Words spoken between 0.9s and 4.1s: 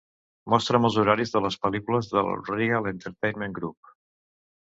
horaris de les pel·lícules del Regal Entertainment Group